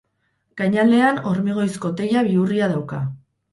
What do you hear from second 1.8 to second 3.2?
teila bihurria dauka.